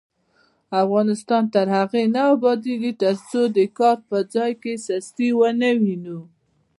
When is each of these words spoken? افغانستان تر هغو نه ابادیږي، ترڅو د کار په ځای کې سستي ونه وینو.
افغانستان 0.83 1.43
تر 1.53 1.67
هغو 1.77 2.01
نه 2.15 2.21
ابادیږي، 2.35 2.91
ترڅو 3.01 3.41
د 3.57 3.57
کار 3.77 3.97
په 4.09 4.17
ځای 4.33 4.51
کې 4.61 4.73
سستي 4.87 5.29
ونه 5.39 5.69
وینو. 5.81 6.19